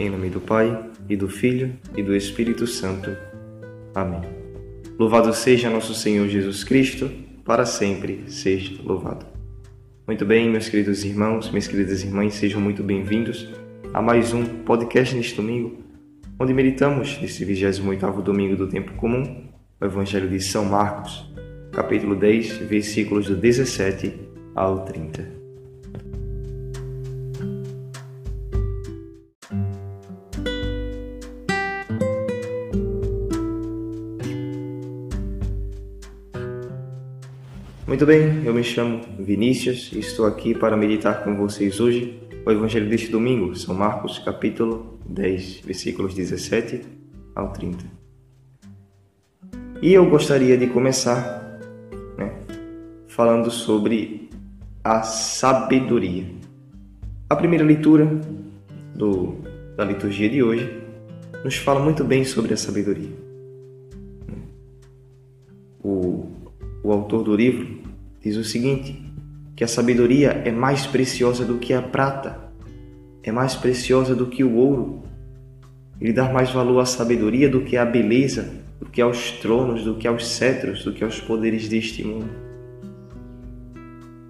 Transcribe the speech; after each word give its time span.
Em 0.00 0.08
nome 0.08 0.30
do 0.30 0.40
Pai, 0.40 0.82
e 1.10 1.14
do 1.14 1.28
Filho, 1.28 1.76
e 1.94 2.02
do 2.02 2.16
Espírito 2.16 2.66
Santo. 2.66 3.14
Amém. 3.94 4.22
Louvado 4.98 5.30
seja 5.34 5.68
nosso 5.68 5.92
Senhor 5.92 6.26
Jesus 6.26 6.64
Cristo, 6.64 7.10
para 7.44 7.66
sempre 7.66 8.24
seja 8.26 8.80
louvado. 8.82 9.26
Muito 10.06 10.24
bem, 10.24 10.48
meus 10.48 10.70
queridos 10.70 11.04
irmãos, 11.04 11.50
minhas 11.50 11.68
queridas 11.68 12.02
irmãs, 12.02 12.32
sejam 12.32 12.62
muito 12.62 12.82
bem-vindos 12.82 13.46
a 13.92 14.00
mais 14.00 14.32
um 14.32 14.42
podcast 14.64 15.14
neste 15.14 15.36
domingo, 15.36 15.76
onde 16.38 16.54
meditamos 16.54 17.20
nesse 17.20 17.44
28º 17.44 18.22
domingo 18.22 18.56
do 18.56 18.66
tempo 18.66 18.94
comum, 18.94 19.50
o 19.78 19.84
Evangelho 19.84 20.30
de 20.30 20.40
São 20.40 20.64
Marcos, 20.64 21.30
capítulo 21.72 22.16
10, 22.16 22.56
versículos 22.56 23.26
do 23.26 23.36
17 23.36 24.14
ao 24.54 24.82
30. 24.82 25.39
Muito 38.00 38.08
bem, 38.08 38.46
eu 38.46 38.54
me 38.54 38.64
chamo 38.64 39.02
Vinícius 39.18 39.90
e 39.92 39.98
estou 39.98 40.24
aqui 40.24 40.54
para 40.54 40.74
meditar 40.74 41.22
com 41.22 41.36
vocês 41.36 41.80
hoje 41.80 42.18
o 42.46 42.50
Evangelho 42.50 42.88
deste 42.88 43.08
domingo, 43.10 43.54
São 43.54 43.74
Marcos, 43.74 44.18
capítulo 44.18 44.98
10, 45.04 45.60
versículos 45.60 46.14
17 46.14 46.80
ao 47.34 47.52
30. 47.52 47.84
E 49.82 49.92
eu 49.92 50.08
gostaria 50.08 50.56
de 50.56 50.66
começar 50.68 51.60
né, 52.16 52.32
falando 53.06 53.50
sobre 53.50 54.30
a 54.82 55.02
sabedoria. 55.02 56.24
A 57.28 57.36
primeira 57.36 57.66
leitura 57.66 58.06
do, 58.94 59.34
da 59.76 59.84
liturgia 59.84 60.30
de 60.30 60.42
hoje 60.42 60.82
nos 61.44 61.56
fala 61.56 61.80
muito 61.80 62.02
bem 62.02 62.24
sobre 62.24 62.54
a 62.54 62.56
sabedoria. 62.56 63.12
O, 65.84 66.30
o 66.82 66.92
autor 66.92 67.24
do 67.24 67.36
livro 67.36 67.79
diz 68.22 68.36
o 68.36 68.44
seguinte: 68.44 69.02
que 69.56 69.64
a 69.64 69.68
sabedoria 69.68 70.42
é 70.44 70.50
mais 70.50 70.86
preciosa 70.86 71.44
do 71.44 71.58
que 71.58 71.72
a 71.72 71.82
prata, 71.82 72.50
é 73.22 73.30
mais 73.30 73.54
preciosa 73.54 74.14
do 74.14 74.26
que 74.26 74.42
o 74.42 74.54
ouro. 74.54 75.02
Ele 76.00 76.12
dá 76.12 76.32
mais 76.32 76.50
valor 76.50 76.80
à 76.80 76.86
sabedoria 76.86 77.48
do 77.48 77.60
que 77.60 77.76
à 77.76 77.84
beleza, 77.84 78.50
do 78.80 78.86
que 78.86 79.02
aos 79.02 79.32
tronos, 79.32 79.84
do 79.84 79.96
que 79.96 80.08
aos 80.08 80.26
cetros, 80.26 80.82
do 80.82 80.92
que 80.92 81.04
aos 81.04 81.20
poderes 81.20 81.68
deste 81.68 82.02
mundo. 82.02 82.30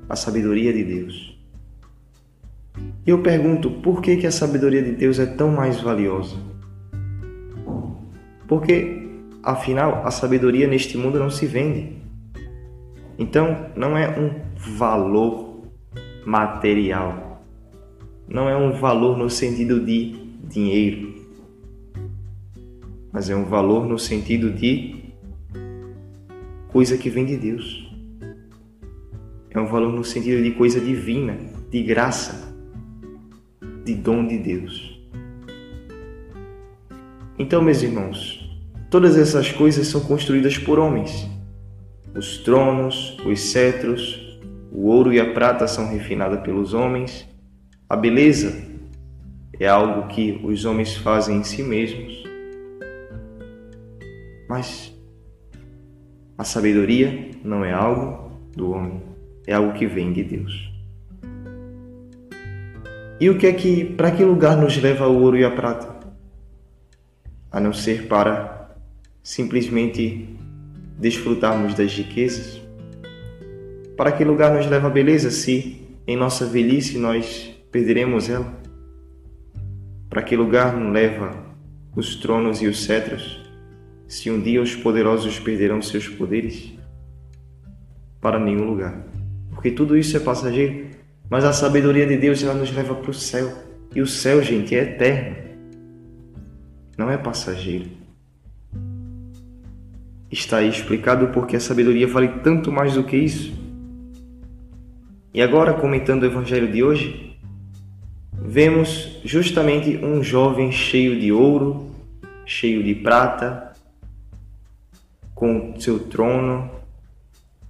A 0.08 0.16
sabedoria 0.16 0.72
de 0.72 0.82
Deus. 0.82 1.38
E 3.06 3.10
eu 3.10 3.22
pergunto, 3.22 3.70
por 3.70 4.02
que, 4.02 4.16
que 4.16 4.26
a 4.26 4.32
sabedoria 4.32 4.82
de 4.82 4.92
Deus 4.92 5.20
é 5.20 5.26
tão 5.26 5.52
mais 5.52 5.80
valiosa? 5.80 6.36
Porque, 8.48 9.08
afinal, 9.44 10.04
a 10.04 10.10
sabedoria 10.10 10.66
neste 10.66 10.98
mundo 10.98 11.20
não 11.20 11.30
se 11.30 11.46
vende. 11.46 11.99
Então, 13.20 13.66
não 13.76 13.98
é 13.98 14.18
um 14.18 14.30
valor 14.56 15.66
material, 16.24 17.44
não 18.26 18.48
é 18.48 18.56
um 18.56 18.72
valor 18.72 19.18
no 19.18 19.28
sentido 19.28 19.78
de 19.78 20.16
dinheiro, 20.48 21.16
mas 23.12 23.28
é 23.28 23.36
um 23.36 23.44
valor 23.44 23.86
no 23.86 23.98
sentido 23.98 24.50
de 24.50 25.12
coisa 26.68 26.96
que 26.96 27.10
vem 27.10 27.26
de 27.26 27.36
Deus. 27.36 27.92
É 29.50 29.60
um 29.60 29.66
valor 29.66 29.92
no 29.92 30.02
sentido 30.02 30.42
de 30.42 30.52
coisa 30.52 30.80
divina, 30.80 31.36
de 31.70 31.82
graça, 31.82 32.56
de 33.84 33.96
dom 33.96 34.26
de 34.26 34.38
Deus. 34.38 34.98
Então, 37.38 37.60
meus 37.60 37.82
irmãos, 37.82 38.50
todas 38.88 39.18
essas 39.18 39.52
coisas 39.52 39.88
são 39.88 40.00
construídas 40.00 40.56
por 40.56 40.78
homens 40.78 41.28
os 42.14 42.38
tronos, 42.38 43.16
os 43.24 43.40
cetros, 43.40 44.38
o 44.72 44.86
ouro 44.86 45.12
e 45.12 45.20
a 45.20 45.32
prata 45.32 45.66
são 45.66 45.88
refinados 45.88 46.40
pelos 46.40 46.74
homens. 46.74 47.28
A 47.88 47.96
beleza 47.96 48.68
é 49.58 49.68
algo 49.68 50.08
que 50.08 50.40
os 50.44 50.64
homens 50.64 50.96
fazem 50.96 51.38
em 51.38 51.44
si 51.44 51.62
mesmos. 51.62 52.24
Mas 54.48 54.92
a 56.36 56.44
sabedoria 56.44 57.30
não 57.44 57.64
é 57.64 57.72
algo 57.72 58.30
do 58.56 58.70
homem, 58.72 59.02
é 59.46 59.54
algo 59.54 59.72
que 59.74 59.86
vem 59.86 60.12
de 60.12 60.24
Deus. 60.24 60.70
E 63.20 63.28
o 63.28 63.36
que 63.36 63.46
é 63.46 63.52
que, 63.52 63.84
para 63.84 64.10
que 64.10 64.24
lugar 64.24 64.56
nos 64.56 64.76
leva 64.78 65.06
o 65.06 65.20
ouro 65.20 65.36
e 65.36 65.44
a 65.44 65.50
prata? 65.50 66.00
A 67.52 67.60
não 67.60 67.72
ser 67.72 68.08
para 68.08 68.74
simplesmente 69.22 70.39
desfrutarmos 71.00 71.74
das 71.74 71.92
riquezas? 71.92 72.60
Para 73.96 74.12
que 74.12 74.24
lugar 74.24 74.54
nos 74.54 74.66
leva 74.66 74.86
a 74.86 74.90
beleza 74.90 75.30
se 75.30 75.88
em 76.06 76.16
nossa 76.16 76.46
velhice 76.46 76.98
nós 76.98 77.54
perderemos 77.72 78.28
ela? 78.28 78.60
Para 80.08 80.22
que 80.22 80.36
lugar 80.36 80.76
nos 80.76 80.92
leva 80.92 81.34
os 81.96 82.16
tronos 82.16 82.60
e 82.62 82.66
os 82.66 82.84
cetros 82.84 83.40
se 84.06 84.30
um 84.30 84.40
dia 84.40 84.60
os 84.60 84.74
poderosos 84.74 85.38
perderão 85.38 85.80
seus 85.80 86.08
poderes? 86.08 86.74
Para 88.20 88.38
nenhum 88.38 88.64
lugar, 88.64 89.06
porque 89.50 89.70
tudo 89.70 89.96
isso 89.96 90.16
é 90.16 90.20
passageiro, 90.20 90.88
mas 91.30 91.44
a 91.44 91.52
sabedoria 91.52 92.06
de 92.06 92.16
Deus 92.16 92.42
ela 92.42 92.54
nos 92.54 92.70
leva 92.70 92.94
para 92.94 93.10
o 93.10 93.14
céu. 93.14 93.50
E 93.94 94.00
o 94.00 94.06
céu, 94.06 94.42
gente, 94.42 94.74
é 94.74 94.82
eterno, 94.82 95.36
não 96.98 97.10
é 97.10 97.16
passageiro. 97.16 97.99
Está 100.30 100.58
aí 100.58 100.68
explicado 100.68 101.28
porque 101.28 101.56
a 101.56 101.60
sabedoria 101.60 102.06
vale 102.06 102.28
tanto 102.44 102.70
mais 102.70 102.94
do 102.94 103.02
que 103.02 103.16
isso. 103.16 103.52
E 105.34 105.42
agora, 105.42 105.74
comentando 105.74 106.22
o 106.22 106.26
evangelho 106.26 106.70
de 106.70 106.84
hoje, 106.84 107.36
vemos 108.32 109.20
justamente 109.24 109.96
um 110.04 110.22
jovem 110.22 110.70
cheio 110.70 111.18
de 111.18 111.32
ouro, 111.32 111.90
cheio 112.46 112.80
de 112.82 112.94
prata, 112.94 113.72
com 115.34 115.74
seu 115.80 115.98
trono, 115.98 116.70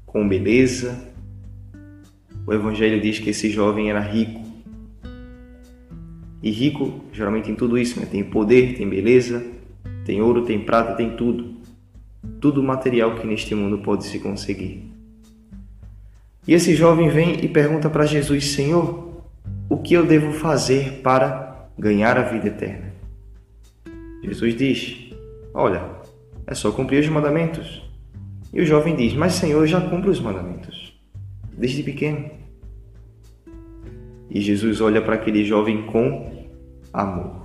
com 0.04 0.28
beleza. 0.28 1.08
O 2.46 2.52
evangelho 2.52 3.00
diz 3.00 3.18
que 3.18 3.30
esse 3.30 3.48
jovem 3.48 3.88
era 3.88 4.00
rico. 4.00 4.40
E 6.42 6.50
rico, 6.50 7.04
geralmente, 7.10 7.50
em 7.50 7.54
tudo 7.54 7.78
isso, 7.78 7.98
né? 8.00 8.06
tem 8.10 8.22
poder, 8.22 8.76
tem 8.76 8.88
beleza, 8.88 9.46
tem 10.04 10.20
ouro, 10.20 10.44
tem 10.44 10.60
prata, 10.60 10.94
tem 10.94 11.16
tudo 11.16 11.59
tudo 12.40 12.62
material 12.62 13.14
que 13.14 13.26
neste 13.26 13.54
mundo 13.54 13.78
pode 13.78 14.04
se 14.04 14.18
conseguir. 14.18 14.90
E 16.46 16.54
esse 16.54 16.74
jovem 16.74 17.08
vem 17.08 17.44
e 17.44 17.48
pergunta 17.48 17.88
para 17.88 18.06
Jesus: 18.06 18.52
Senhor, 18.52 19.22
o 19.68 19.76
que 19.78 19.94
eu 19.94 20.04
devo 20.06 20.32
fazer 20.32 21.00
para 21.02 21.68
ganhar 21.78 22.18
a 22.18 22.22
vida 22.22 22.48
eterna? 22.48 22.92
Jesus 24.22 24.56
diz: 24.56 25.10
Olha, 25.54 25.82
é 26.46 26.54
só 26.54 26.70
cumprir 26.72 27.00
os 27.00 27.08
mandamentos. 27.08 27.82
E 28.52 28.60
o 28.60 28.66
jovem 28.66 28.96
diz: 28.96 29.14
Mas 29.14 29.34
Senhor, 29.34 29.60
eu 29.60 29.66
já 29.66 29.80
cumpro 29.80 30.10
os 30.10 30.20
mandamentos, 30.20 30.98
desde 31.56 31.82
pequeno. 31.82 32.30
E 34.28 34.40
Jesus 34.40 34.80
olha 34.80 35.02
para 35.02 35.16
aquele 35.16 35.44
jovem 35.44 35.86
com 35.86 36.46
amor 36.92 37.40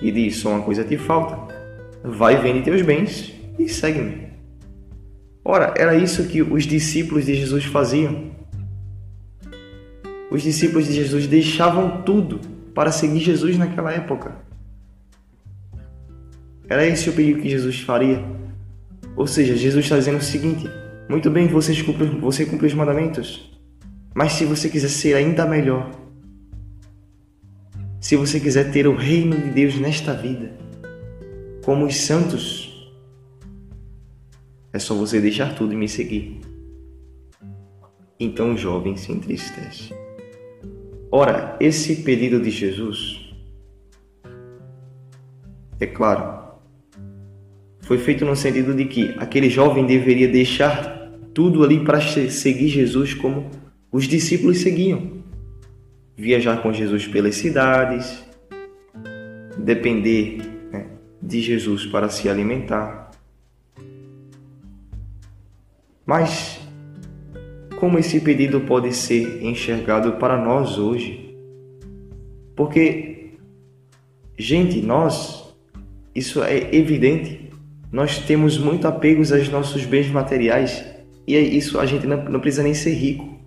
e 0.00 0.10
diz: 0.10 0.36
Só 0.36 0.50
uma 0.50 0.62
coisa 0.62 0.84
te 0.84 0.96
falta 0.96 1.39
vai, 2.02 2.40
vende 2.40 2.62
teus 2.62 2.82
bens 2.82 3.32
e 3.58 3.68
segue-me. 3.68 4.30
Ora, 5.44 5.74
era 5.76 5.94
isso 5.94 6.26
que 6.26 6.42
os 6.42 6.64
discípulos 6.64 7.26
de 7.26 7.34
Jesus 7.34 7.64
faziam. 7.64 8.30
Os 10.30 10.42
discípulos 10.42 10.86
de 10.86 10.92
Jesus 10.92 11.26
deixavam 11.26 12.02
tudo 12.02 12.40
para 12.74 12.92
seguir 12.92 13.20
Jesus 13.20 13.58
naquela 13.58 13.92
época. 13.92 14.36
Era 16.68 16.86
esse 16.86 17.10
o 17.10 17.12
pedido 17.12 17.40
que 17.40 17.48
Jesus 17.48 17.80
faria. 17.80 18.24
Ou 19.16 19.26
seja, 19.26 19.56
Jesus 19.56 19.84
está 19.84 19.98
dizendo 19.98 20.18
o 20.18 20.22
seguinte: 20.22 20.70
muito 21.08 21.28
bem, 21.28 21.48
você 21.48 21.74
cumpre, 21.82 22.06
você 22.06 22.46
cumpre 22.46 22.68
os 22.68 22.74
mandamentos, 22.74 23.50
mas 24.14 24.32
se 24.32 24.44
você 24.44 24.68
quiser 24.68 24.88
ser 24.88 25.14
ainda 25.14 25.44
melhor, 25.44 25.90
se 28.00 28.14
você 28.14 28.38
quiser 28.38 28.70
ter 28.70 28.86
o 28.86 28.94
reino 28.94 29.36
de 29.36 29.50
Deus 29.50 29.74
nesta 29.80 30.14
vida, 30.14 30.52
como 31.70 31.86
os 31.86 31.98
santos, 31.98 32.90
é 34.72 34.78
só 34.80 34.92
você 34.92 35.20
deixar 35.20 35.54
tudo 35.54 35.72
e 35.72 35.76
me 35.76 35.88
seguir. 35.88 36.40
Então 38.18 38.54
o 38.54 38.56
jovem 38.56 38.96
se 38.96 39.12
entristece. 39.12 39.94
Ora, 41.12 41.56
esse 41.60 42.02
pedido 42.02 42.40
de 42.40 42.50
Jesus, 42.50 43.32
é 45.78 45.86
claro, 45.86 46.58
foi 47.82 47.98
feito 47.98 48.24
no 48.24 48.34
sentido 48.34 48.74
de 48.74 48.86
que 48.86 49.14
aquele 49.16 49.48
jovem 49.48 49.86
deveria 49.86 50.26
deixar 50.26 51.08
tudo 51.32 51.62
ali 51.62 51.84
para 51.84 52.00
seguir 52.00 52.66
Jesus 52.66 53.14
como 53.14 53.48
os 53.92 54.08
discípulos 54.08 54.58
seguiam. 54.58 55.22
viajar 56.16 56.62
com 56.62 56.72
Jesus 56.72 57.06
pelas 57.06 57.36
cidades, 57.36 58.24
depender 59.56 60.49
de 61.22 61.40
Jesus 61.40 61.86
para 61.86 62.08
se 62.08 62.28
alimentar. 62.28 63.10
Mas 66.04 66.60
como 67.76 67.98
esse 67.98 68.20
pedido 68.20 68.60
pode 68.60 68.94
ser 68.94 69.42
enxergado 69.42 70.12
para 70.12 70.36
nós 70.36 70.78
hoje? 70.78 71.34
Porque, 72.54 73.30
gente, 74.38 74.82
nós, 74.82 75.54
isso 76.14 76.42
é 76.42 76.74
evidente, 76.74 77.50
nós 77.90 78.18
temos 78.18 78.58
muito 78.58 78.86
apegos 78.86 79.32
aos 79.32 79.48
nossos 79.48 79.84
bens 79.84 80.10
materiais 80.10 80.84
e 81.26 81.34
é 81.34 81.40
isso 81.40 81.80
a 81.80 81.86
gente 81.86 82.06
não, 82.06 82.24
não 82.24 82.40
precisa 82.40 82.62
nem 82.62 82.74
ser 82.74 82.92
rico. 82.92 83.38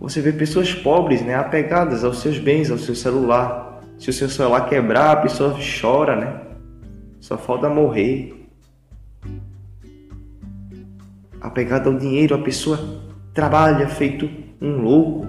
Você 0.00 0.20
vê 0.20 0.32
pessoas 0.32 0.72
pobres, 0.72 1.20
né, 1.20 1.34
apegadas 1.34 2.04
aos 2.04 2.20
seus 2.20 2.38
bens, 2.38 2.70
ao 2.70 2.78
seu 2.78 2.94
celular. 2.94 3.77
Se 3.98 4.10
o 4.10 4.12
seu 4.12 4.28
celular 4.28 4.68
quebrar, 4.68 5.12
a 5.12 5.16
pessoa 5.16 5.56
chora, 5.80 6.16
né? 6.16 6.40
Só 7.20 7.36
falta 7.36 7.68
morrer. 7.68 8.48
Apegada 11.40 11.88
ao 11.88 11.98
dinheiro, 11.98 12.34
a 12.34 12.38
pessoa 12.38 12.78
trabalha 13.34 13.88
feito 13.88 14.28
um 14.60 14.80
louco 14.80 15.26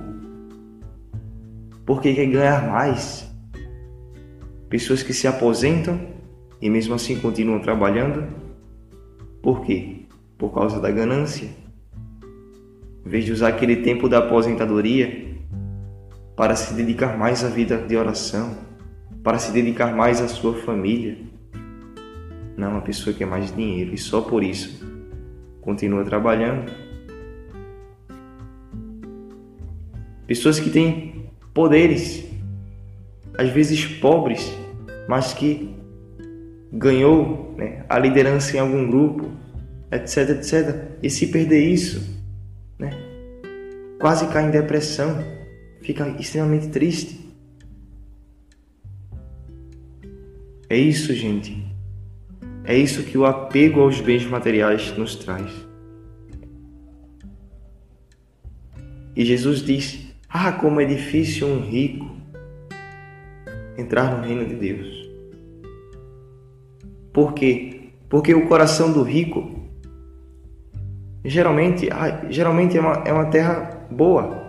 porque 1.85 2.13
quer 2.13 2.27
ganhar 2.27 2.67
mais. 2.69 3.27
Pessoas 4.69 5.01
que 5.01 5.13
se 5.13 5.27
aposentam 5.27 5.99
e 6.61 6.69
mesmo 6.69 6.93
assim 6.93 7.19
continuam 7.19 7.59
trabalhando. 7.59 8.27
Por 9.41 9.61
quê? 9.61 10.05
Por 10.37 10.53
causa 10.53 10.79
da 10.79 10.91
ganância 10.91 11.49
em 13.05 13.09
vez 13.09 13.25
de 13.25 13.31
usar 13.31 13.47
aquele 13.47 13.77
tempo 13.77 14.07
da 14.07 14.19
aposentadoria 14.19 15.28
para 16.39 16.55
se 16.55 16.73
dedicar 16.73 17.17
mais 17.17 17.43
à 17.43 17.49
vida 17.49 17.77
de 17.79 17.97
oração, 17.97 18.55
para 19.21 19.37
se 19.37 19.51
dedicar 19.51 19.93
mais 19.93 20.21
à 20.21 20.27
sua 20.29 20.53
família. 20.53 21.17
Não, 22.55 22.71
uma 22.71 22.81
pessoa 22.81 23.13
quer 23.13 23.25
mais 23.25 23.53
dinheiro 23.53 23.93
e 23.93 23.97
só 23.97 24.21
por 24.21 24.41
isso 24.41 24.87
continua 25.59 26.05
trabalhando. 26.05 26.71
Pessoas 30.25 30.61
que 30.61 30.69
têm 30.69 31.29
poderes, 31.53 32.25
às 33.37 33.49
vezes 33.49 33.85
pobres, 33.85 34.49
mas 35.09 35.33
que 35.33 35.75
ganhou 36.71 37.53
né, 37.57 37.83
a 37.89 37.99
liderança 37.99 38.55
em 38.55 38.61
algum 38.61 38.89
grupo, 38.89 39.29
etc, 39.91 40.29
etc. 40.29 40.93
E 41.03 41.09
se 41.09 41.27
perder 41.27 41.67
isso, 41.67 42.17
né? 42.79 42.91
Quase 43.99 44.25
cai 44.27 44.47
em 44.47 44.51
depressão, 44.51 45.21
fica 45.81 46.07
extremamente 46.19 46.67
triste. 46.69 47.19
É 50.69 50.77
isso, 50.77 51.13
gente. 51.13 51.65
É 52.63 52.77
isso 52.77 53.03
que 53.03 53.17
o 53.17 53.25
apego 53.25 53.81
aos 53.81 53.99
bens 53.99 54.25
materiais 54.25 54.95
nos 54.97 55.15
traz. 55.15 55.51
E 59.15 59.25
Jesus 59.25 59.63
diz: 59.63 59.99
Ah, 60.29 60.51
como 60.51 60.79
é 60.79 60.85
difícil 60.85 61.47
um 61.47 61.61
rico 61.61 62.19
entrar 63.77 64.15
no 64.15 64.23
reino 64.23 64.45
de 64.45 64.55
Deus. 64.55 65.09
Por 67.11 67.33
quê? 67.33 67.89
Porque 68.07 68.33
o 68.33 68.47
coração 68.47 68.91
do 68.91 69.01
rico 69.01 69.59
geralmente, 71.23 71.89
geralmente 72.29 72.77
é, 72.77 72.81
uma, 72.81 72.93
é 73.05 73.13
uma 73.13 73.25
terra 73.25 73.87
boa. 73.91 74.48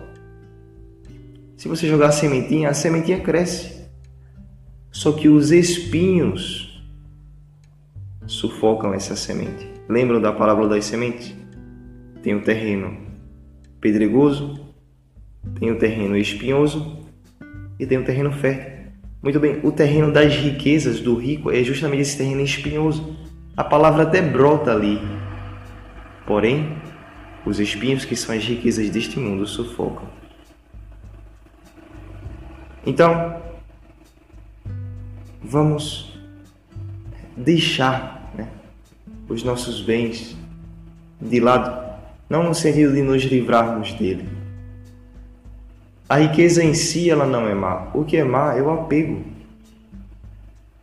Se 1.61 1.67
você 1.67 1.87
jogar 1.87 2.07
a 2.07 2.11
sementinha, 2.11 2.69
a 2.71 2.73
sementinha 2.73 3.19
cresce. 3.19 3.85
Só 4.91 5.11
que 5.11 5.29
os 5.29 5.51
espinhos 5.51 6.83
sufocam 8.25 8.95
essa 8.95 9.15
semente. 9.15 9.69
Lembram 9.87 10.19
da 10.19 10.31
parábola 10.31 10.69
das 10.69 10.85
sementes? 10.85 11.35
Tem 12.23 12.33
o 12.33 12.41
terreno 12.41 12.97
pedregoso, 13.79 14.73
tem 15.59 15.69
o 15.69 15.77
terreno 15.77 16.17
espinhoso 16.17 16.97
e 17.79 17.85
tem 17.85 17.99
o 17.99 18.05
terreno 18.05 18.31
fértil. 18.31 18.91
Muito 19.21 19.39
bem, 19.39 19.59
o 19.63 19.71
terreno 19.71 20.11
das 20.11 20.35
riquezas 20.35 20.99
do 20.99 21.13
rico 21.13 21.51
é 21.51 21.63
justamente 21.63 22.01
esse 22.01 22.17
terreno 22.17 22.41
espinhoso. 22.41 23.15
A 23.55 23.63
palavra 23.63 24.01
até 24.01 24.19
brota 24.19 24.71
ali, 24.71 24.99
Porém, 26.25 26.75
os 27.45 27.59
espinhos 27.59 28.03
que 28.03 28.15
são 28.15 28.33
as 28.33 28.43
riquezas 28.43 28.89
deste 28.89 29.19
mundo 29.19 29.45
sufocam. 29.45 30.20
Então, 32.85 33.41
vamos 35.41 36.19
deixar 37.37 38.31
né, 38.35 38.47
os 39.29 39.43
nossos 39.43 39.81
bens 39.81 40.35
de 41.19 41.39
lado, 41.39 41.79
não 42.29 42.43
no 42.43 42.55
sentido 42.55 42.93
de 42.93 43.01
nos 43.01 43.23
livrarmos 43.23 43.93
dele. 43.93 44.27
A 46.09 46.17
riqueza 46.17 46.63
em 46.63 46.73
si 46.73 47.09
ela 47.09 47.25
não 47.25 47.47
é 47.47 47.55
má. 47.55 47.89
O 47.93 48.03
que 48.03 48.17
é 48.17 48.23
má 48.23 48.53
é 48.53 48.61
o 48.61 48.69
apego. 48.69 49.23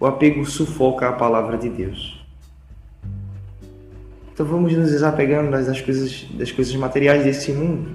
O 0.01 0.07
apego 0.07 0.47
sufoca 0.47 1.09
a 1.09 1.13
palavra 1.13 1.59
de 1.59 1.69
Deus. 1.69 2.25
Então 4.33 4.47
vamos 4.47 4.73
nos 4.73 4.91
desapegando 4.91 5.51
das 5.51 5.81
coisas, 5.81 6.27
das 6.31 6.53
coisas 6.53 6.75
materiais 6.77 7.25
desse 7.25 7.51
mundo, 7.53 7.91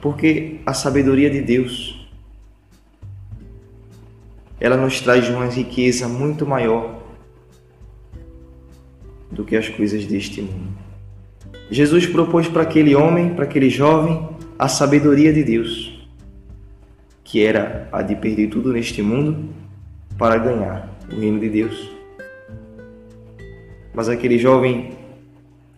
Porque 0.00 0.60
a 0.64 0.72
sabedoria 0.72 1.28
de 1.28 1.40
Deus 1.40 1.98
ela 4.60 4.76
nos 4.76 5.00
traz 5.00 5.28
uma 5.28 5.46
riqueza 5.46 6.08
muito 6.08 6.44
maior 6.46 7.00
do 9.30 9.44
que 9.44 9.56
as 9.56 9.68
coisas 9.68 10.04
deste 10.04 10.42
mundo. 10.42 10.76
Jesus 11.70 12.06
propôs 12.06 12.48
para 12.48 12.62
aquele 12.62 12.94
homem, 12.94 13.34
para 13.34 13.44
aquele 13.44 13.70
jovem, 13.70 14.28
a 14.58 14.66
sabedoria 14.68 15.32
de 15.32 15.44
Deus, 15.44 16.08
que 17.22 17.44
era 17.44 17.88
a 17.92 18.02
de 18.02 18.16
perder 18.16 18.48
tudo 18.48 18.72
neste 18.72 19.02
mundo 19.02 19.50
para 20.16 20.38
ganhar 20.38 20.98
o 21.12 21.20
reino 21.20 21.38
de 21.38 21.48
Deus. 21.48 21.90
Mas 23.94 24.08
aquele 24.08 24.38
jovem, 24.38 24.92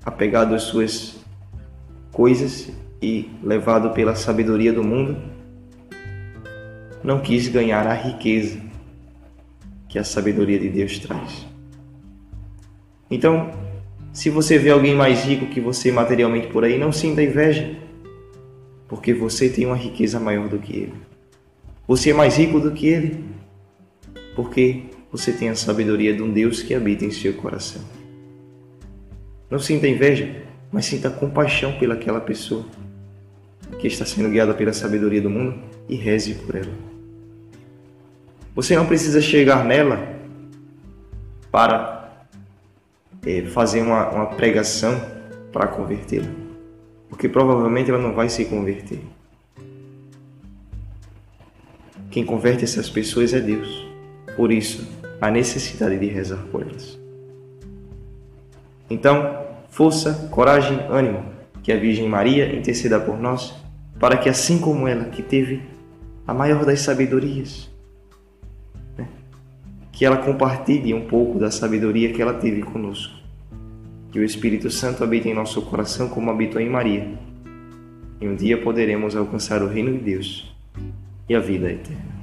apegado 0.04 0.54
às 0.54 0.62
suas 0.62 1.18
coisas 2.12 2.70
e 3.02 3.30
levado 3.42 3.90
pela 3.90 4.14
sabedoria 4.14 4.73
do 4.73 4.85
mundo, 4.85 5.16
não 7.02 7.21
quis 7.21 7.49
ganhar 7.49 7.87
a 7.87 7.95
riqueza 7.95 8.61
que 9.88 9.99
a 9.99 10.04
sabedoria 10.04 10.59
de 10.59 10.69
Deus 10.69 10.99
traz. 10.99 11.47
Então, 13.11 13.50
se 14.12 14.28
você 14.28 14.59
vê 14.59 14.71
alguém 14.71 14.95
mais 14.95 15.25
rico 15.25 15.47
que 15.47 15.61
você 15.61 15.90
materialmente 15.90 16.49
por 16.49 16.64
aí, 16.64 16.78
não 16.78 16.92
sinta 16.92 17.23
inveja, 17.23 17.76
porque 18.87 19.14
você 19.14 19.49
tem 19.49 19.66
uma 19.66 19.76
riqueza 19.76 20.21
maior 20.21 20.49
do 20.49 20.59
que 20.59 20.76
ele. 20.76 20.95
Você 21.88 22.11
é 22.11 22.14
mais 22.14 22.37
rico 22.37 22.61
do 22.61 22.71
que 22.73 22.87
ele, 22.87 23.25
porque 24.37 24.85
você 25.11 25.33
tem 25.33 25.49
a 25.49 25.57
sabedoria 25.57 26.14
de 26.14 26.23
um 26.23 26.30
Deus 26.30 26.62
que 26.62 26.75
habita 26.75 27.04
em 27.04 27.11
seu 27.11 27.35
coração. 27.35 27.83
Não 29.50 29.59
sinta 29.59 29.88
inveja, 29.88 30.45
mas 30.71 30.87
sinta 30.87 31.11
compaixão 31.11 31.73
pelaquela 31.78 32.21
pessoa 32.21 32.64
que 33.80 33.87
está 33.87 34.04
sendo 34.04 34.28
guiada 34.28 34.52
pela 34.52 34.72
sabedoria 34.72 35.22
do 35.22 35.30
mundo 35.30 35.58
e 35.88 35.96
reze 35.96 36.34
por 36.34 36.54
ela. 36.54 36.72
Você 38.54 38.76
não 38.76 38.87
precisa 38.87 39.20
chegar 39.20 39.64
nela 39.64 40.16
para 41.50 42.26
é, 43.26 43.42
fazer 43.46 43.80
uma, 43.80 44.08
uma 44.10 44.26
pregação 44.26 45.00
para 45.52 45.66
convertê-la, 45.66 46.28
porque 47.08 47.28
provavelmente 47.28 47.90
ela 47.90 47.99
não 47.99 48.14
vai 48.14 48.28
se 48.28 48.44
converter. 48.44 49.00
Quem 52.10 52.25
converte 52.25 52.64
essas 52.64 52.90
pessoas 52.90 53.32
é 53.32 53.40
Deus. 53.40 53.87
Por 54.37 54.52
isso, 54.52 54.87
a 55.20 55.30
necessidade 55.30 55.99
de 55.99 56.06
rezar 56.06 56.44
por 56.50 56.62
elas. 56.62 56.99
Então, 58.88 59.46
força, 59.68 60.28
coragem, 60.30 60.80
ânimo, 60.88 61.25
que 61.62 61.72
a 61.72 61.76
Virgem 61.76 62.08
Maria 62.08 62.52
interceda 62.54 62.99
por 62.99 63.18
nós, 63.18 63.54
para 64.00 64.16
que 64.16 64.30
assim 64.30 64.59
como 64.59 64.88
ela, 64.88 65.04
que 65.04 65.23
teve 65.23 65.62
a 66.26 66.33
maior 66.33 66.64
das 66.64 66.80
sabedorias, 66.80 67.71
né, 68.97 69.07
que 69.92 70.07
ela 70.07 70.16
compartilhe 70.16 70.95
um 70.95 71.07
pouco 71.07 71.38
da 71.38 71.50
sabedoria 71.50 72.11
que 72.11 72.23
ela 72.23 72.33
teve 72.33 72.62
conosco. 72.62 73.21
Que 74.11 74.19
o 74.19 74.25
Espírito 74.25 74.71
Santo 74.71 75.04
habite 75.04 75.28
em 75.28 75.35
nosso 75.35 75.61
coração 75.62 76.09
como 76.09 76.30
habitou 76.30 76.61
em 76.61 76.69
Maria. 76.69 77.07
E 78.21 78.26
um 78.26 78.35
dia 78.35 78.61
poderemos 78.61 79.14
alcançar 79.14 79.62
o 79.62 79.69
reino 79.69 79.92
de 79.92 79.99
Deus 79.99 80.52
e 81.28 81.35
a 81.35 81.38
vida 81.38 81.71
eterna. 81.71 82.19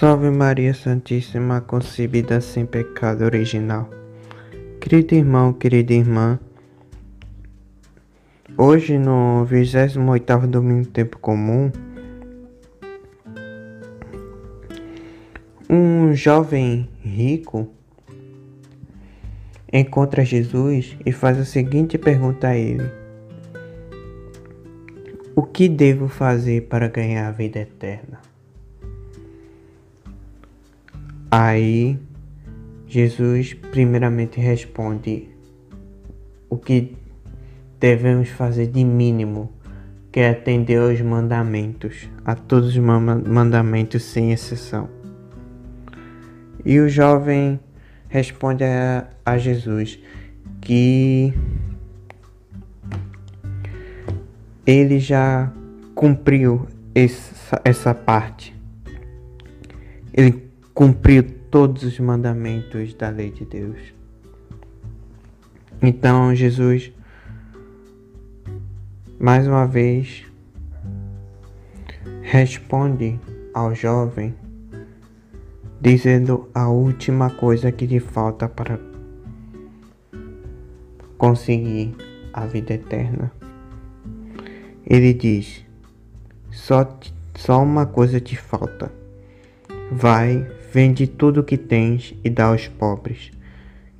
Salve 0.00 0.30
Maria 0.30 0.72
Santíssima, 0.72 1.60
concebida 1.60 2.40
sem 2.40 2.64
pecado 2.64 3.22
original. 3.22 3.86
Querido 4.80 5.14
irmão, 5.14 5.52
querida 5.52 5.92
irmã, 5.92 6.40
hoje 8.56 8.96
no 8.96 9.46
28º 9.46 10.46
domingo 10.46 10.88
tempo 10.88 11.18
comum, 11.18 11.70
um 15.68 16.14
jovem 16.14 16.88
rico 17.02 17.68
encontra 19.70 20.24
Jesus 20.24 20.96
e 21.04 21.12
faz 21.12 21.38
a 21.38 21.44
seguinte 21.44 21.98
pergunta 21.98 22.48
a 22.48 22.56
ele: 22.56 22.90
O 25.36 25.42
que 25.42 25.68
devo 25.68 26.08
fazer 26.08 26.68
para 26.68 26.88
ganhar 26.88 27.28
a 27.28 27.32
vida 27.32 27.58
eterna? 27.58 28.30
Aí 31.30 31.96
Jesus 32.88 33.54
primeiramente 33.54 34.40
responde 34.40 35.28
o 36.48 36.56
que 36.56 36.96
devemos 37.78 38.28
fazer 38.30 38.66
de 38.66 38.84
mínimo, 38.84 39.52
que 40.10 40.18
é 40.18 40.30
atender 40.30 40.80
aos 40.80 41.00
mandamentos, 41.00 42.10
a 42.24 42.34
todos 42.34 42.70
os 42.70 42.78
mandamentos 42.78 44.02
sem 44.02 44.32
exceção. 44.32 44.88
E 46.64 46.80
o 46.80 46.88
jovem 46.88 47.60
responde 48.08 48.64
a, 48.64 49.08
a 49.24 49.38
Jesus 49.38 50.00
que 50.60 51.32
ele 54.66 54.98
já 54.98 55.52
cumpriu 55.94 56.66
essa, 56.92 57.60
essa 57.64 57.94
parte. 57.94 58.52
Ele 60.12 60.49
cumpriu 60.80 61.22
todos 61.50 61.82
os 61.82 62.00
mandamentos 62.00 62.94
da 62.94 63.10
lei 63.10 63.30
de 63.30 63.44
Deus. 63.44 63.76
Então 65.82 66.34
Jesus, 66.34 66.90
mais 69.18 69.46
uma 69.46 69.66
vez, 69.66 70.24
responde 72.22 73.20
ao 73.52 73.74
jovem, 73.74 74.34
dizendo 75.78 76.48
a 76.54 76.70
última 76.70 77.28
coisa 77.28 77.70
que 77.70 77.84
lhe 77.84 78.00
falta 78.00 78.48
para 78.48 78.80
conseguir 81.18 81.94
a 82.32 82.46
vida 82.46 82.72
eterna. 82.72 83.30
Ele 84.86 85.12
diz: 85.12 85.62
só, 86.50 86.98
só 87.36 87.62
uma 87.62 87.84
coisa 87.84 88.18
te 88.18 88.34
falta. 88.34 88.90
Vai, 89.92 90.59
Vende 90.72 91.08
tudo 91.08 91.40
o 91.40 91.44
que 91.44 91.56
tens 91.56 92.14
e 92.22 92.30
dá 92.30 92.44
aos 92.44 92.68
pobres, 92.68 93.32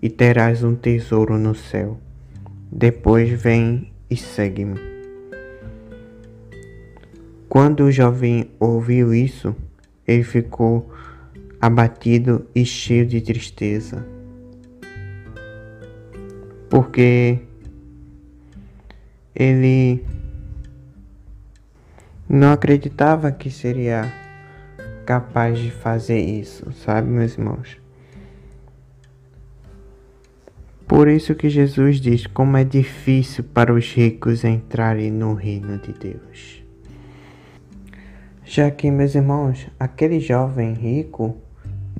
e 0.00 0.09
terás 0.09 0.62
um 0.62 0.77
tesouro 0.77 1.37
no 1.37 1.53
céu. 1.53 1.99
Depois 2.71 3.29
vem 3.31 3.91
e 4.09 4.17
segue-me. 4.17 4.79
Quando 7.49 7.85
o 7.85 7.91
jovem 7.91 8.49
ouviu 8.61 9.12
isso, 9.12 9.57
ele 10.07 10.23
ficou 10.23 10.89
abatido 11.61 12.47
e 12.55 12.65
cheio 12.65 13.05
de 13.05 13.21
tristeza, 13.21 14.07
porque 16.69 17.41
ele 19.35 20.05
não 22.29 22.53
acreditava 22.53 23.33
que 23.33 23.50
seria 23.50 24.20
capaz 25.11 25.59
de 25.59 25.73
fazer 25.73 26.21
isso, 26.21 26.71
sabe, 26.71 27.09
meus 27.09 27.37
irmãos? 27.37 27.76
Por 30.87 31.09
isso 31.09 31.35
que 31.35 31.50
Jesus 31.50 32.00
diz 32.00 32.29
como 32.29 32.57
é 32.57 32.62
difícil 32.62 33.43
para 33.43 33.75
os 33.75 33.93
ricos 33.93 34.45
entrarem 34.45 35.11
no 35.11 35.35
reino 35.35 35.79
de 35.79 35.93
Deus. 35.93 36.62
Já 38.45 38.71
que, 38.71 38.88
meus 38.88 39.17
irmãos, 39.17 39.67
aquele 39.81 40.21
jovem 40.21 40.75
rico, 40.75 41.37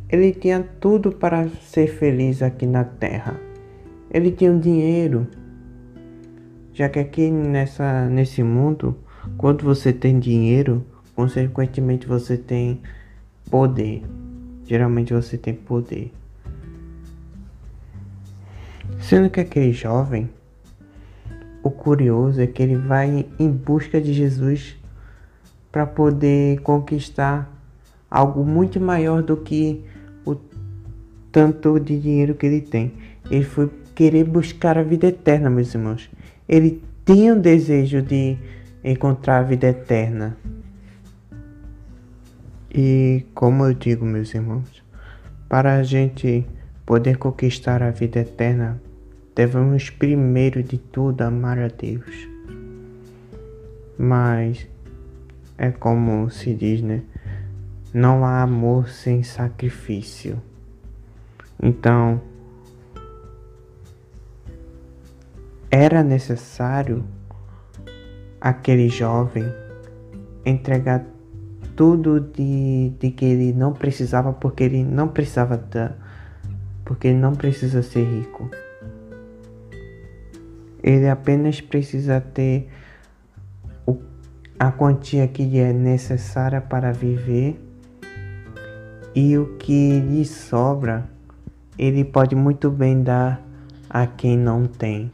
ele 0.09 0.33
tinha 0.33 0.63
tudo 0.79 1.11
para 1.11 1.49
ser 1.49 1.89
feliz 1.89 2.41
aqui 2.41 2.65
na 2.65 2.85
terra. 2.85 3.35
Ele 4.09 4.31
tinha 4.31 4.57
dinheiro. 4.57 5.27
Já 6.73 6.89
que 6.89 7.01
aqui 7.01 7.29
nessa, 7.29 8.09
nesse 8.09 8.45
mundo, 8.45 8.97
quando 9.37 9.65
você 9.65 9.93
tem 9.93 10.21
dinheiro, 10.21 10.87
consequentemente 11.17 12.07
você 12.07 12.37
tem 12.37 12.81
poder. 13.51 14.03
Geralmente 14.65 15.13
você 15.13 15.37
tem 15.37 15.55
poder. 15.55 16.13
Sendo 19.01 19.29
que 19.29 19.41
aquele 19.41 19.73
jovem, 19.73 20.31
o 21.63 21.71
curioso 21.71 22.41
é 22.41 22.47
que 22.47 22.63
ele 22.63 22.77
vai 22.77 23.27
em 23.39 23.51
busca 23.51 24.01
de 24.01 24.13
Jesus 24.13 24.77
para 25.71 25.87
poder 25.87 26.61
conquistar 26.61 27.51
algo 28.11 28.45
muito 28.45 28.81
maior 28.81 29.23
do 29.23 29.37
que 29.37 29.85
o 30.25 30.37
tanto 31.31 31.79
de 31.79 31.99
dinheiro 31.99 32.35
que 32.35 32.47
ele 32.47 32.61
tem. 32.61 32.93
Ele 33.31 33.45
foi 33.45 33.71
querer 33.95 34.25
buscar 34.25 34.79
a 34.79 34.83
vida 34.83 35.07
eterna, 35.09 35.51
meus 35.51 35.75
irmãos. 35.75 36.11
Ele 36.49 36.83
tinha 37.05 37.35
o 37.35 37.41
desejo 37.41 38.03
de 38.03 38.37
encontrar 38.83 39.39
a 39.39 39.43
vida 39.43 39.69
eterna. 39.69 40.37
E 42.73 43.27
como 43.35 43.65
eu 43.65 43.75
digo, 43.75 44.05
meus 44.05 44.33
irmãos, 44.35 44.83
para 45.49 45.77
a 45.77 45.83
gente 45.83 46.47
poder 46.87 47.19
conquistar 47.19 47.83
a 47.83 47.91
vida 47.91 48.21
eterna, 48.21 48.81
devemos 49.35 49.91
primeiro 49.91 50.63
de 50.63 50.79
tudo 50.79 51.23
amar 51.23 51.59
a 51.59 51.69
Deus. 51.69 52.29
Mas 53.99 54.69
é 55.59 55.71
como 55.71 56.31
se 56.31 56.55
diz, 56.55 56.81
né? 56.81 57.03
Não 57.93 58.25
há 58.25 58.43
amor 58.43 58.89
sem 58.89 59.23
sacrifício. 59.23 60.41
Então, 61.61 62.23
era 65.71 66.03
necessário 66.03 67.05
aquele 68.41 68.89
jovem 68.89 69.45
entregar 70.45 71.05
tudo 71.81 72.21
de, 72.21 72.93
de 73.01 73.11
que 73.11 73.25
ele 73.25 73.55
não 73.55 73.73
precisava 73.73 74.35
porque 74.35 74.65
ele 74.65 74.85
não 74.85 75.09
precisava 75.09 75.57
da 75.57 75.93
porque 76.85 77.09
ele 77.09 77.17
não 77.17 77.35
precisa 77.35 77.83
ser 77.83 78.05
rico. 78.05 78.51
Ele 80.83 81.09
apenas 81.09 81.59
precisa 81.63 82.21
ter 82.21 82.69
o, 83.87 83.97
a 84.59 84.71
quantia 84.71 85.27
que 85.27 85.59
é 85.59 85.73
necessária 85.73 86.61
para 86.61 86.93
viver 86.93 87.59
e 89.15 89.39
o 89.39 89.57
que 89.57 90.01
lhe 90.01 90.27
sobra 90.27 91.09
ele 91.79 92.05
pode 92.05 92.37
muito 92.37 92.71
bem 92.71 93.03
dar 93.03 93.41
a 93.89 94.07
quem 94.07 94.37
não 94.37 94.67
tem. 94.67 95.11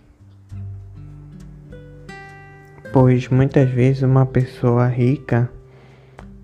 Pois 2.92 3.28
muitas 3.28 3.70
vezes 3.70 4.02
uma 4.02 4.26
pessoa 4.26 4.88
rica 4.88 5.48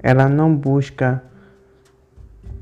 ela 0.02 0.28
não 0.28 0.54
busca 0.54 1.22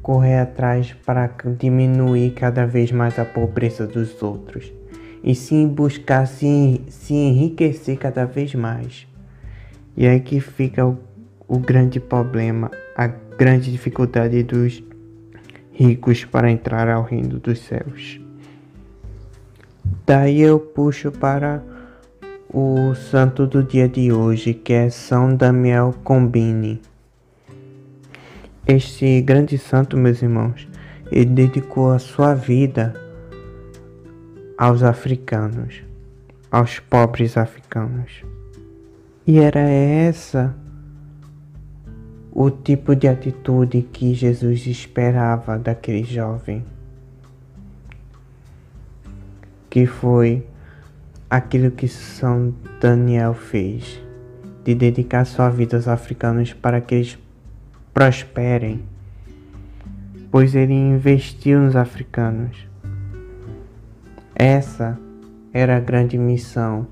correr 0.02 0.38
atrás 0.38 0.92
para 1.04 1.30
diminuir 1.58 2.32
cada 2.32 2.66
vez 2.66 2.90
mais 2.90 3.18
a 3.18 3.24
pobreza 3.24 3.86
dos 3.86 4.22
outros, 4.22 4.72
e 5.22 5.34
sim 5.34 5.68
buscar 5.68 6.26
se, 6.26 6.80
se 6.88 7.14
enriquecer 7.14 7.98
cada 7.98 8.24
vez 8.24 8.54
mais. 8.54 9.06
E 9.96 10.06
é 10.06 10.10
aí 10.10 10.20
que 10.20 10.40
fica 10.40 10.86
o, 10.86 10.98
o 11.46 11.58
grande 11.58 12.00
problema, 12.00 12.70
a 12.96 13.06
grande 13.06 13.70
dificuldade 13.70 14.42
dos 14.42 14.82
ricos 15.72 16.24
para 16.24 16.50
entrar 16.50 16.88
ao 16.88 17.02
reino 17.02 17.38
dos 17.38 17.60
céus. 17.60 18.20
Daí 20.06 20.40
eu 20.40 20.58
puxo 20.58 21.10
para 21.10 21.62
o 22.52 22.94
santo 22.94 23.46
do 23.46 23.62
dia 23.62 23.88
de 23.88 24.12
hoje, 24.12 24.52
que 24.52 24.72
é 24.72 24.90
São 24.90 25.34
Damiel 25.34 25.94
Combini. 26.02 26.80
Este 28.72 29.20
grande 29.20 29.58
santo, 29.58 29.96
meus 29.96 30.22
irmãos, 30.22 30.68
ele 31.10 31.30
dedicou 31.30 31.90
a 31.90 31.98
sua 31.98 32.34
vida 32.34 32.94
aos 34.56 34.84
africanos, 34.84 35.82
aos 36.52 36.78
pobres 36.78 37.36
africanos. 37.36 38.24
E 39.26 39.40
era 39.40 39.58
essa 39.58 40.54
o 42.30 42.48
tipo 42.48 42.94
de 42.94 43.08
atitude 43.08 43.82
que 43.92 44.14
Jesus 44.14 44.64
esperava 44.68 45.58
daquele 45.58 46.04
jovem, 46.04 46.64
que 49.68 49.84
foi 49.84 50.46
aquilo 51.28 51.72
que 51.72 51.88
São 51.88 52.54
Daniel 52.80 53.34
fez, 53.34 54.00
de 54.62 54.76
dedicar 54.76 55.24
sua 55.24 55.50
vida 55.50 55.76
aos 55.76 55.88
africanos 55.88 56.52
para 56.52 56.80
que 56.80 56.94
eles 56.94 57.18
prosperem 57.92 58.82
pois 60.30 60.54
ele 60.54 60.74
investiu 60.74 61.60
nos 61.60 61.74
africanos. 61.74 62.56
Essa 64.34 64.98
era 65.52 65.76
a 65.76 65.80
grande 65.80 66.16
missão 66.16 66.86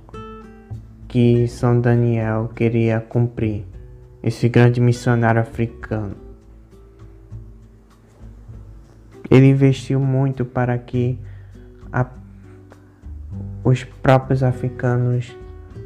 que 1.07 1.47
São 1.47 1.81
Daniel 1.81 2.51
queria 2.55 3.01
cumprir, 3.01 3.65
esse 4.23 4.49
grande 4.49 4.81
missionário 4.81 5.41
africano. 5.41 6.15
Ele 9.31 9.47
investiu 9.47 10.01
muito 10.01 10.45
para 10.45 10.77
que 10.77 11.19
a, 11.93 12.07
os 13.63 13.85
próprios 13.85 14.43
africanos 14.43 15.35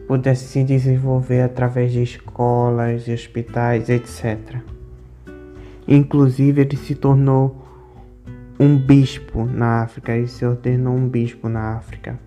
pudessem 0.08 0.48
se 0.48 0.64
desenvolver 0.64 1.42
através 1.42 1.92
de 1.92 2.02
escolas, 2.02 3.06
hospitais, 3.08 3.88
etc. 3.88 4.62
Inclusive, 5.86 6.60
ele 6.60 6.76
se 6.76 6.94
tornou 6.94 7.62
um 8.58 8.76
bispo 8.76 9.44
na 9.44 9.82
África, 9.82 10.16
ele 10.16 10.28
se 10.28 10.44
ordenou 10.44 10.94
um 10.94 11.08
bispo 11.08 11.48
na 11.48 11.76
África. 11.76 12.18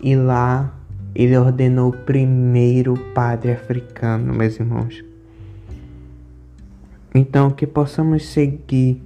E 0.00 0.14
lá 0.14 0.72
ele 1.14 1.36
ordenou 1.36 1.90
o 1.90 1.96
primeiro 1.96 2.94
padre 3.14 3.52
africano, 3.52 4.34
meus 4.34 4.60
irmãos. 4.60 5.02
Então, 7.14 7.50
que 7.50 7.66
possamos 7.66 8.26
seguir 8.26 9.02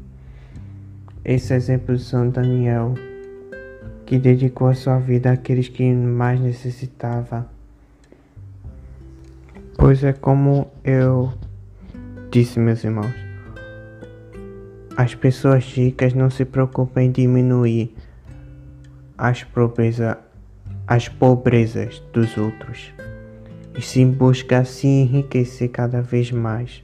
esse 1.24 1.54
exemplo 1.54 1.96
de 1.96 2.02
São 2.02 2.28
Daniel, 2.28 2.94
que 4.04 4.18
dedicou 4.18 4.68
a 4.68 4.74
sua 4.74 4.98
vida 4.98 5.30
àqueles 5.30 5.68
que 5.68 5.92
mais 5.92 6.40
necessitavam. 6.40 7.46
Pois 9.76 10.02
é 10.02 10.12
como 10.12 10.66
eu 10.82 11.32
disse, 12.30 12.58
meus 12.58 12.82
irmãos, 12.82 13.29
as 14.96 15.14
pessoas 15.14 15.64
ricas 15.64 16.14
não 16.14 16.30
se 16.30 16.44
preocupam 16.44 17.02
em 17.02 17.10
diminuir 17.10 17.94
as 19.16 19.44
pobreza, 19.44 20.18
as 20.86 21.08
pobrezas 21.08 22.00
dos 22.12 22.36
outros, 22.36 22.92
e 23.76 23.82
sim 23.82 24.10
busca 24.10 24.64
se 24.64 24.86
enriquecer 24.86 25.68
cada 25.68 26.00
vez 26.00 26.32
mais. 26.32 26.82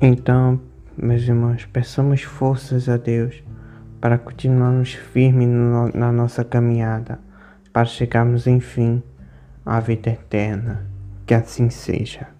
Então, 0.00 0.60
meus 0.96 1.22
irmãos, 1.22 1.64
peçamos 1.64 2.22
forças 2.22 2.88
a 2.88 2.96
Deus 2.96 3.42
para 4.00 4.18
continuarmos 4.18 4.94
firmes 4.94 5.46
no, 5.46 5.88
na 5.94 6.10
nossa 6.10 6.44
caminhada, 6.44 7.20
para 7.72 7.84
chegarmos 7.84 8.48
enfim 8.48 9.00
à 9.64 9.78
vida 9.78 10.10
eterna. 10.10 10.84
Que 11.24 11.34
assim 11.34 11.70
seja. 11.70 12.31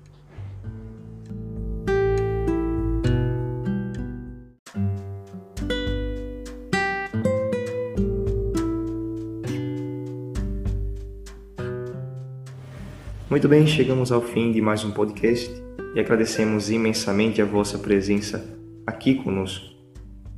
Muito 13.33 13.49
bem, 13.49 13.67
chegamos 13.67 14.12
ao 14.12 14.21
fim 14.21 14.53
de 14.53 14.61
mais 14.61 14.85
um 14.85 14.91
podcast 14.91 15.51
e 15.95 15.99
agradecemos 15.99 16.71
imensamente 16.71 17.41
a 17.41 17.47
vossa 17.47 17.79
presença 17.79 18.45
aqui 18.87 19.15
conosco. 19.15 19.75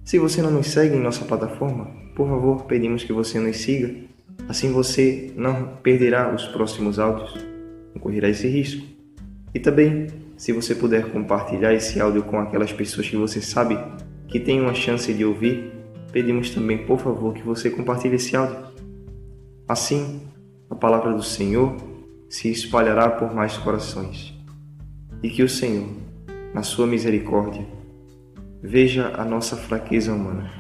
Se 0.05 0.17
você 0.17 0.41
não 0.41 0.53
nos 0.53 0.69
segue 0.69 0.95
em 0.95 1.01
nossa 1.01 1.25
plataforma, 1.25 1.91
por 2.15 2.29
favor, 2.29 2.67
pedimos 2.67 3.03
que 3.03 3.13
você 3.13 3.41
nos 3.41 3.57
siga, 3.57 3.93
assim 4.49 4.71
você 4.71 5.33
não 5.35 5.77
perderá 5.83 6.33
os 6.33 6.47
próximos 6.47 7.01
áudios, 7.01 7.35
não 7.93 8.01
correrá 8.01 8.29
esse 8.29 8.47
risco. 8.47 8.87
E 9.53 9.59
também, 9.59 10.07
se 10.37 10.53
você 10.53 10.73
puder 10.73 11.11
compartilhar 11.11 11.75
esse 11.75 12.01
áudio 12.01 12.23
com 12.23 12.39
aquelas 12.39 12.73
pessoas 12.73 13.09
que 13.09 13.17
você 13.17 13.41
sabe 13.41 13.77
que 14.29 14.39
têm 14.39 14.61
uma 14.61 14.73
chance 14.73 15.13
de 15.13 15.25
ouvir, 15.25 15.73
pedimos 16.13 16.51
também, 16.51 16.79
por 16.87 17.01
favor, 17.01 17.35
que 17.35 17.43
você 17.43 17.71
compartilhe 17.71 18.15
esse 18.15 18.37
áudio. 18.37 18.57
Assim, 19.67 20.21
a 20.71 20.77
palavra 20.77 21.13
do 21.13 21.25
Senhor 21.25 21.93
se 22.35 22.51
espalhará 22.51 23.09
por 23.11 23.33
mais 23.33 23.57
corações. 23.57 24.35
E 25.23 25.31
que 25.31 25.45
o 25.45 25.49
Senhor, 25.49 25.89
na 26.53 26.65
sua 26.65 26.85
misericórdia, 26.85 27.65
veja 28.61 29.13
a 29.17 29.25
nossa 29.25 29.57
fraqueza 29.57 30.13
humana 30.13 30.51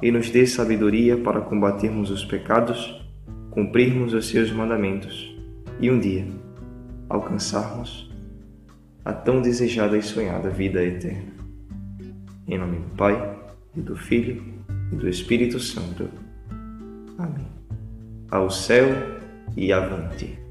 e 0.00 0.12
nos 0.12 0.30
dê 0.30 0.46
sabedoria 0.46 1.16
para 1.16 1.40
combatermos 1.40 2.12
os 2.12 2.24
pecados, 2.24 3.04
cumprirmos 3.50 4.14
os 4.14 4.28
seus 4.28 4.52
mandamentos 4.52 5.36
e 5.80 5.90
um 5.90 5.98
dia 5.98 6.28
alcançarmos 7.08 8.08
a 9.04 9.12
tão 9.12 9.42
desejada 9.42 9.98
e 9.98 10.02
sonhada 10.02 10.48
vida 10.48 10.80
eterna. 10.80 11.32
Em 12.46 12.56
nome 12.56 12.78
do 12.78 12.96
Pai, 12.96 13.36
e 13.76 13.80
do 13.80 13.96
Filho 13.96 14.44
e 14.92 14.94
do 14.94 15.08
Espírito 15.08 15.58
Santo. 15.58 16.08
Amém. 17.18 17.48
Ao 18.30 18.48
céu 18.48 18.86
e 19.56 19.72
avante. 19.72 20.43